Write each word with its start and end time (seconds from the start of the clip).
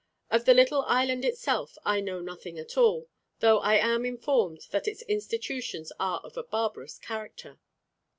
Of 0.31 0.45
the 0.45 0.55
little 0.55 0.81
island 0.87 1.23
itself 1.23 1.77
I 1.85 1.99
know 2.01 2.21
nothing 2.21 2.57
at 2.57 2.75
all, 2.75 3.07
though 3.39 3.59
I 3.59 3.75
am 3.75 4.03
informed 4.03 4.61
that 4.71 4.87
its 4.87 5.03
institutions 5.03 5.91
are 5.99 6.19
of 6.21 6.35
a 6.37 6.43
barbarous 6.43 6.97
character." 6.97 7.59